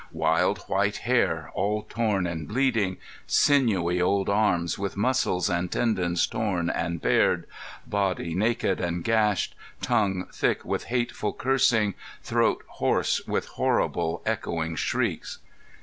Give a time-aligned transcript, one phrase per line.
[0.13, 6.71] Wild white hair all torn and bleeding, sinewy old arms with muscles and tendons torn
[6.71, 7.45] and bared,
[7.85, 11.93] body naked and gashed, tongue thick with hateful cursing,
[12.23, 15.37] throat hoarse with horribly echoing shrieks!